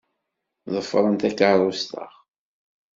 Ḍefṛem 0.73 1.15
takeṛṛust-a. 1.21 2.05